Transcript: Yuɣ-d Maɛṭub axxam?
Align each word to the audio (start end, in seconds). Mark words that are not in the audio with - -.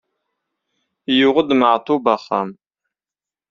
Yuɣ-d 1.17 1.49
Maɛṭub 1.59 2.03
axxam? 2.15 2.49